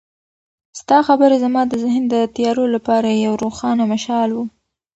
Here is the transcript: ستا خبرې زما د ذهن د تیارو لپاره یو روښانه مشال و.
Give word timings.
ستا 0.79 0.97
خبرې 1.07 1.37
زما 1.43 1.61
د 1.67 1.73
ذهن 1.83 2.03
د 2.09 2.15
تیارو 2.35 2.65
لپاره 2.75 3.09
یو 3.25 3.33
روښانه 3.43 3.83
مشال 3.93 4.29
و. 4.33 4.37